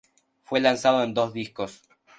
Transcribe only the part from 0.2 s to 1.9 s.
Fue lanzado en dos discos.